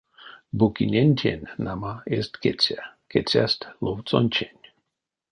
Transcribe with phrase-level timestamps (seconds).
[0.59, 2.79] Букинентень, нама, эзть кеця,
[3.11, 4.63] кецясть ловсонтень.